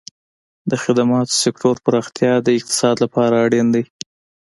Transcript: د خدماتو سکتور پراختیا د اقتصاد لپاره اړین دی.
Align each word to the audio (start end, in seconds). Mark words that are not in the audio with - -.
د 0.69 0.71
خدماتو 0.83 1.33
سکتور 1.43 1.75
پراختیا 1.85 2.33
د 2.41 2.47
اقتصاد 2.57 2.95
لپاره 3.03 3.35
اړین 3.45 3.67
دی. 3.75 3.83